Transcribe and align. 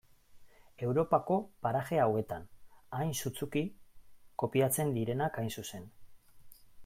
Europako 0.85 1.35
paraje 1.65 1.99
hauetan 2.05 2.47
hain 2.99 3.13
sutsuki 3.23 3.63
kopiatzen 4.45 4.95
direnak 4.99 5.41
hain 5.43 5.55
zuzen. 5.61 5.89